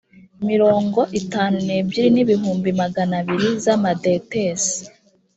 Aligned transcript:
mirongo 0.49 0.99
itanu 1.19 1.57
n 1.67 1.69
ebyiri 1.79 2.09
n 2.15 2.17
ibihumbi 2.23 2.69
magana 2.81 3.13
abiri 3.21 3.47
z 3.63 3.65
amadetesi 3.75 4.79